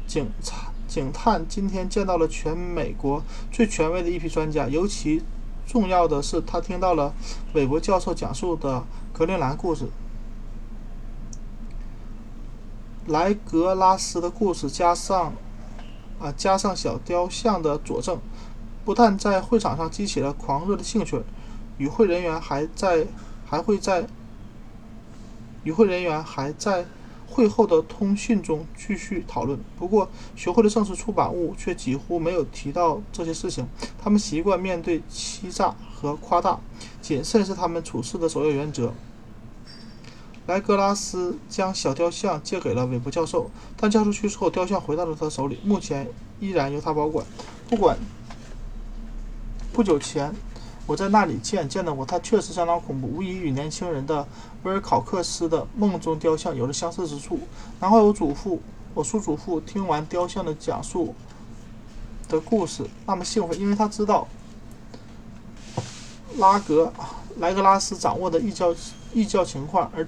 [0.07, 5.23] 警察警探今天见到了全美国最权威的一批专家，尤其
[5.67, 7.15] 重要的是，他听到了
[7.53, 9.85] 韦伯教授讲述的格陵兰故事。
[13.07, 15.33] 莱格拉斯的故事加上。
[16.21, 18.21] 啊，加上小雕像的佐证，
[18.85, 21.19] 不但在会场上激起了狂热的兴趣，
[21.79, 23.07] 与会人员还在
[23.47, 24.07] 还会在
[25.65, 26.85] 与会人员还在
[27.27, 29.59] 会后的通讯中继续讨论。
[29.79, 33.67] 不过，学会的正式出版物却几乎没有提到这些事情。
[33.99, 36.61] 他们习惯面对欺诈和夸大，
[37.01, 38.93] 谨慎是他们处事的首要原则。
[40.47, 46.09] 莱格拉斯将小雕像借给了韦伯教授，但教授去世后，雕像回到了他手里，目前
[46.41, 47.25] 依然由他保管。
[47.69, 47.97] 不管
[49.73, 50.35] 不久前
[50.87, 54.27] 我在那里见见到过，他确实相当恐怖，无疑与年轻人的
[54.65, 57.39] 威尔考克斯的梦中雕像有着相似之处。
[57.79, 58.61] 难怪我祖父、
[58.93, 61.15] 我叔祖父听完雕像的讲述
[62.29, 64.27] 的故事那么兴奋，因为他知道
[66.39, 66.93] 拉格
[67.37, 68.75] 莱格拉斯掌握的异教
[69.13, 70.05] 异教情况，而。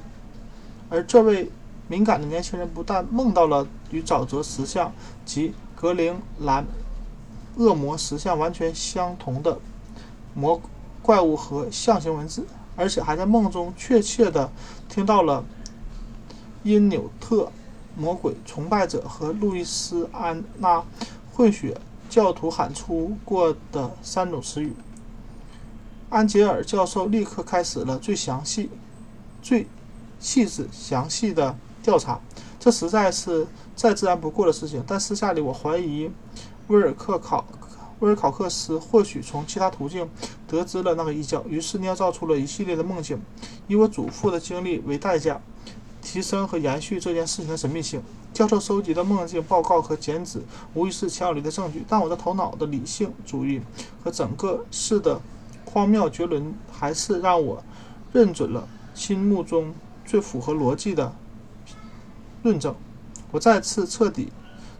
[0.92, 1.50] 而这位
[1.88, 4.92] 敏感的年轻人不但梦到了与沼泽石像
[5.24, 6.66] 及格陵兰
[7.56, 9.58] 恶魔石像完全相同的
[10.34, 10.60] 魔
[11.00, 14.52] 怪物和象形文字，而且还在梦中确切地
[14.86, 15.42] 听到了
[16.62, 17.50] 因纽特
[17.96, 20.84] 魔鬼崇拜者和路易斯安那
[21.32, 24.74] 混血教徒喊出过的三种词语。
[26.10, 28.68] 安杰尔教授立刻开始了最详细、
[29.40, 29.66] 最。
[30.22, 32.18] 细致详细的调查，
[32.60, 34.82] 这实在是再自然不过的事情。
[34.86, 36.08] 但私下里，我怀疑
[36.68, 37.44] 威尔克考
[37.98, 40.08] 威尔考克斯或许从其他途径
[40.46, 43.20] 得知了那个异教，于是捏造出了一系列的梦境，
[43.66, 45.40] 以我祖父的经历为代价，
[46.00, 48.00] 提升和延续这件事情的神秘性。
[48.32, 50.40] 教授收集的梦境报告和剪纸
[50.72, 53.60] 无疑是强有力的证据，但我的头脑的理性主义
[54.04, 55.20] 和整个事的
[55.64, 57.62] 荒谬绝伦，还是让我
[58.12, 59.74] 认准了心目中。
[60.04, 61.14] 最符合逻辑的
[62.42, 62.74] 论证。
[63.30, 64.30] 我再次彻底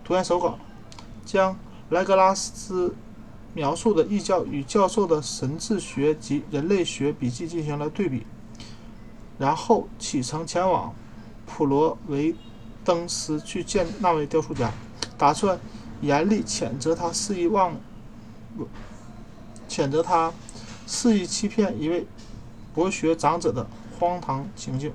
[0.04, 0.58] 读完手稿，
[1.24, 1.56] 将
[1.90, 2.94] 莱格拉斯
[3.54, 8.26] 描述的异教与教授的神智学及人类学笔记进行了对比，
[9.38, 10.94] 然后启程前往
[11.46, 12.34] 普罗维
[12.84, 14.70] 登斯去见那位雕塑家，
[15.16, 15.58] 打算
[16.00, 17.74] 严厉谴责他肆意妄
[19.68, 20.32] 谴责他
[20.86, 22.06] 肆意欺骗一位
[22.74, 23.66] 博学长者的
[23.98, 24.92] 荒唐行径。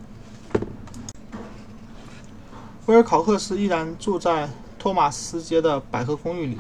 [2.88, 6.58] 威尔考克斯依然住在托马斯街的百合公寓里。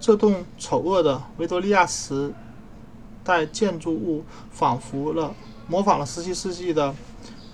[0.00, 2.32] 这栋丑恶的维多利亚时
[3.22, 5.34] 代建筑物仿佛了
[5.68, 6.94] 模仿了17世纪的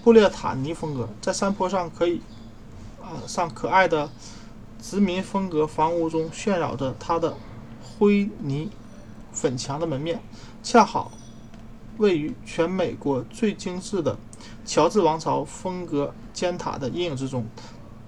[0.04, 1.08] 布列塔尼风格。
[1.20, 2.20] 在山坡上可以，
[3.02, 4.08] 啊，上可爱的
[4.80, 7.36] 殖民风格房屋中炫耀着它的
[7.82, 8.70] 灰泥
[9.32, 10.22] 粉墙的门面，
[10.62, 11.10] 恰好
[11.98, 14.16] 位于全美国最精致的
[14.64, 17.44] 乔治王朝风格尖塔的阴影之中。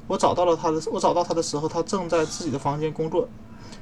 [0.07, 3.29] 我找到了他的，我找到他的时候，他正在自己的房间工作。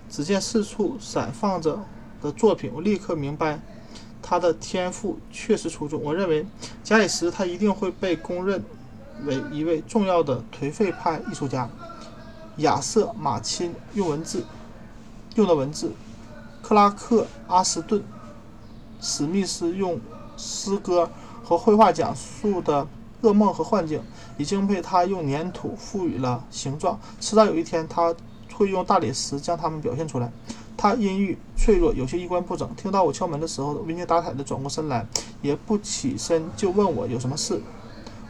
[0.09, 1.79] 只见四处散放着
[2.21, 3.61] 的作品，我立刻明白
[4.21, 6.03] 他的天赋确实出众。
[6.03, 6.47] 我认为，
[6.85, 8.63] 假以时他一定会被公认
[9.25, 11.69] 为一位重要的颓废派艺术家。
[12.59, 14.45] 亚瑟·马钦用文字
[15.37, 15.93] 用的文字，
[16.61, 18.01] 克拉克·阿斯顿·
[19.01, 19.99] 史密斯用
[20.37, 21.09] 诗歌
[21.43, 22.87] 和绘画讲述的
[23.23, 24.03] 噩梦和幻境，
[24.37, 27.01] 已经被他用粘土赋予了形状。
[27.21, 28.15] 迟早有一天，他。
[28.55, 30.31] 会用大理石将它们表现出来。
[30.77, 32.69] 他阴郁、脆弱，有些衣冠不整。
[32.77, 35.07] 听到我敲门的时候，无精打采地转过身来，
[35.41, 37.63] 也不起身就问我有什么事。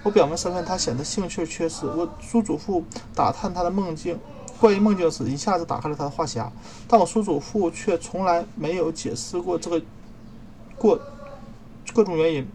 [0.05, 1.87] 我表明身份，他显得兴趣缺失。
[1.87, 2.85] 我叔祖父
[3.16, 4.16] 打探他的梦境、
[4.61, 6.48] 关于梦境时，一下子打开了他的话匣，
[6.87, 9.83] 但我叔祖父却从来没有解释过这个
[10.78, 10.96] 过
[11.92, 12.46] 各种原因。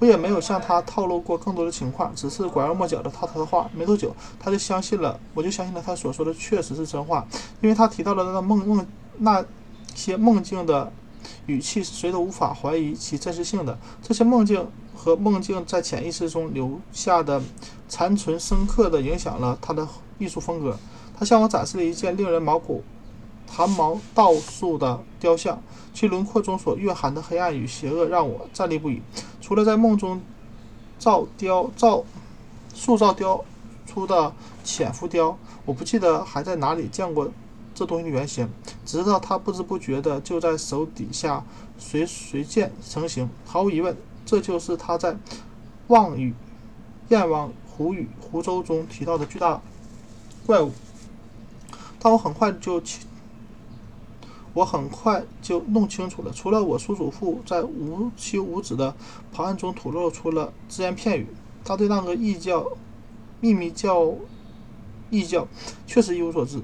[0.00, 3.68] 我也没有向他透露过更多的情况，只是拐弯抹角地套他的话。
[3.74, 7.26] 没多久，他就相信了，我就相信了他所说的确实是真话，
[7.60, 8.86] 因为他提到了那梦梦
[9.18, 9.44] 那
[9.94, 10.92] 些梦境的
[11.46, 13.76] 语气，谁都无法怀疑其真实性的。
[14.00, 17.42] 这些梦境和梦境在潜意识中留下的
[17.88, 19.86] 残存，深刻地影响了他的
[20.18, 20.76] 艺术风格。
[21.18, 22.84] 他向我展示了一件令人毛骨。
[23.50, 25.58] 寒毛倒竖的雕像，
[25.94, 29.00] 其轮廓中所蕴含的黑暗与邪恶让我站立不已。
[29.48, 30.20] 除了在梦中
[30.98, 32.04] 造雕造
[32.74, 33.42] 塑造雕
[33.86, 34.30] 出的
[34.62, 37.32] 浅浮雕，我不记得还在哪里见过
[37.74, 38.46] 这东西的原型。
[38.84, 41.42] 只知道它不知不觉地就在手底下
[41.78, 43.26] 随随渐成型。
[43.46, 45.14] 毫无疑问，这就是他在
[45.86, 46.34] 《望与
[47.08, 49.62] 燕王湖与湖州》中提到的巨大
[50.44, 50.72] 怪物。
[51.98, 52.78] 但我很快就
[54.58, 58.92] 我很快就弄清楚了，除了我叔祖父在无休无止的
[59.32, 61.28] 旁案中吐露出了只言片语，
[61.64, 62.66] 他对那个异教、
[63.40, 64.12] 秘密教、
[65.10, 65.46] 异教
[65.86, 66.60] 确实一无所知。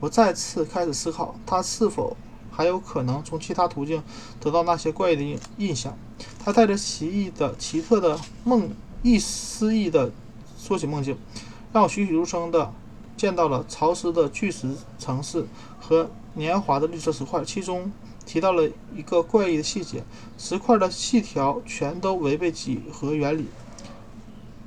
[0.00, 2.14] 我再次开始思考，他是否
[2.50, 4.02] 还有可能从其他途径
[4.38, 5.96] 得到那些怪异的印印象？
[6.44, 8.68] 他带着奇异的、奇特的梦
[9.02, 10.12] 意诗意的
[10.58, 11.16] 说起梦境，
[11.72, 12.70] 让我栩栩如生的
[13.16, 15.46] 见到了潮湿的巨石城市
[15.80, 16.10] 和。
[16.34, 17.90] 年华的绿色石块，其中
[18.24, 20.04] 提到了一个怪异的细节：
[20.38, 23.46] 石块的细条全都违背几何原理，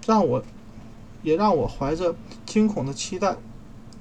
[0.06, 0.44] 让我
[1.22, 2.14] 也让我怀着
[2.46, 3.38] 惊恐的期待，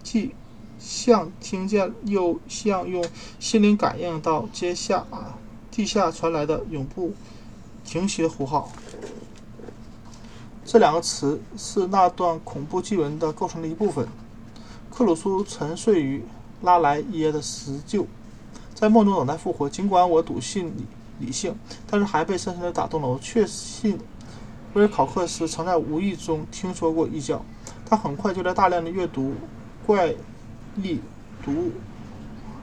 [0.02, 0.34] 既
[0.78, 3.04] 像听见又像用
[3.38, 5.38] 心灵感应到接下啊
[5.70, 7.12] 地下传来的永不
[7.84, 8.72] 停息的呼号。
[10.64, 14.08] 这两个词是那段恐怖祭文的构成的一部分。
[14.90, 16.24] 克鲁苏沉睡于。
[16.62, 18.06] 拉莱耶的石臼，
[18.74, 19.68] 在梦中等待复活。
[19.68, 20.86] 尽管我笃信理
[21.20, 21.54] 理性，
[21.86, 23.08] 但是还被深深地打动了。
[23.08, 23.98] 我确信
[24.74, 27.44] 威尔考克斯曾在无意中听说过异教。
[27.84, 29.34] 他很快就在大量的阅读
[29.84, 30.14] 怪
[30.76, 30.98] 异
[31.44, 31.72] 读物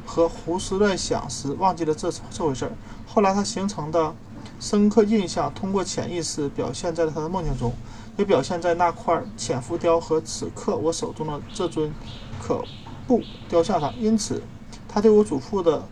[0.06, 2.72] 和胡思乱想时忘记了这这回事儿。
[3.06, 4.16] 后来他形成的
[4.60, 7.72] 深刻印象，通过潜意识表现在了他的梦境中，
[8.18, 11.94] 也表现在那块浅浮雕和此刻我手中的这尊
[12.42, 12.64] 可。
[13.10, 14.40] 不雕像上，因此
[14.88, 15.84] 他对我祖父的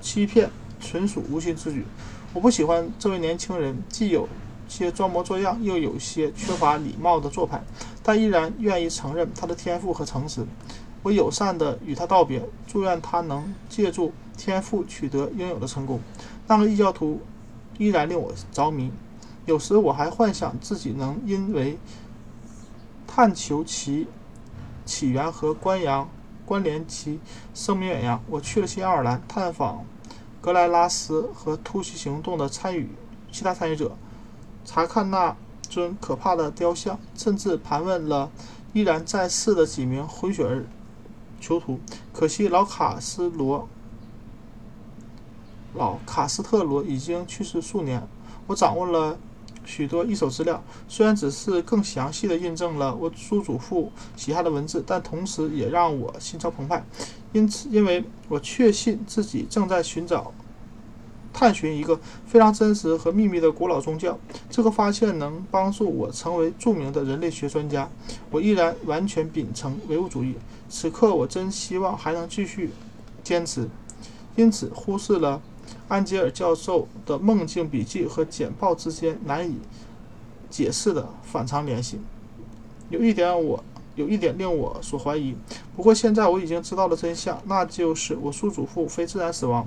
[0.00, 1.84] 欺骗纯属无心之举。
[2.32, 4.26] 我不喜欢这位年轻人，既有
[4.66, 7.62] 些装模作样，又有些缺乏礼貌的做派，
[8.02, 10.46] 但依然愿意承认他的天赋和诚实。
[11.02, 16.00] 我友善地与他道别，祝愿他能借助天赋取得应有的成功。
[16.46, 17.20] 那个异教徒
[17.76, 18.90] 依然令我着迷，
[19.44, 21.76] 有时我还幻想自己能因为
[23.06, 24.06] 探求其
[24.86, 26.08] 起源和观扬。
[26.46, 27.20] 关联其
[27.52, 28.22] 声名远扬。
[28.30, 29.84] 我去了新奥尔兰，探访
[30.40, 32.88] 格莱拉斯和突袭行动的参与
[33.30, 33.96] 其他参与者，
[34.64, 35.36] 查看那
[35.68, 38.30] 尊可怕的雕像，甚至盘问了
[38.72, 40.64] 依然在世的几名混血儿
[41.40, 41.80] 囚徒。
[42.12, 43.68] 可惜老卡斯罗、
[45.74, 48.06] 老卡斯特罗已经去世数年。
[48.46, 49.18] 我掌握了。
[49.66, 56.82] 许多一手资料，虽然只是更详细的印证了我叔祖父写下的文字，但同时也让我心潮澎湃。
[57.32, 60.32] 因此，因为我确信自己正在寻找、
[61.32, 64.18] 探寻一个非常真实和秘密的古老宗教。
[64.48, 67.90] 这个发现能帮助我成为著名的人类学专家。
[68.30, 70.36] 我依然完全秉承唯物主义。
[70.68, 72.70] 此刻，我真希望还能继续
[73.22, 73.68] 坚持，
[74.34, 75.42] 因此忽视了
[75.88, 79.58] 安吉尔教授的梦境笔记和简报之间难以
[80.50, 82.00] 解释的反常联系。
[82.88, 83.62] 有一点我
[83.94, 85.34] 有一点令我所怀疑，
[85.74, 89.66] 不过现在我已经知道了真相，那就是我叔祖父非自然死亡。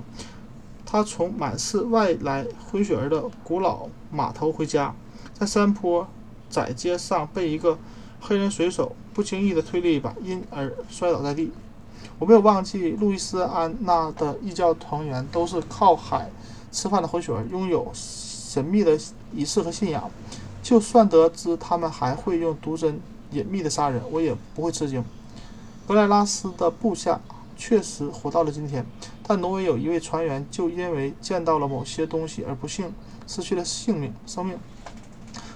[0.84, 4.94] 他从满是外来混血儿的古老码头回家，
[5.32, 6.06] 在山坡
[6.48, 7.78] 窄街上被一个
[8.20, 11.52] 黑人水手不经意地推了一把，因而摔倒在地。
[12.20, 16.28] 我没有忘记，路易斯安那的异教团员都是靠海
[16.70, 18.96] 吃饭的混血儿，拥有神秘的
[19.34, 20.10] 仪式和信仰。
[20.62, 23.00] 就算得知他们还会用毒针
[23.30, 25.02] 隐秘的杀人，我也不会吃惊。
[25.88, 27.18] 格莱拉斯的部下
[27.56, 28.84] 确实活到了今天。
[29.26, 32.92] 但挪威有一位船员就因为见到了某些东西而不幸
[33.26, 34.12] 失去了性命。
[34.26, 34.58] 生命。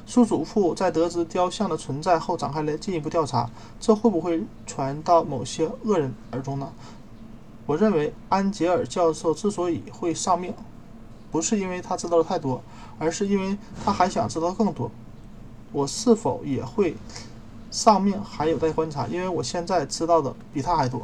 [0.06, 3.48] 叔祖父在得知雕像的存在后展开了进一步调查，
[3.80, 6.70] 这会不会传到某些恶人耳中呢？
[7.66, 10.52] 我认为安杰尔教授之所以会丧命，
[11.32, 12.62] 不是因为他知道的太多，
[12.98, 14.90] 而是因为他还想知道更多。
[15.72, 16.94] 我是否也会
[17.70, 21.00] 丧命还有待观察，因为我现在知道的比他还多。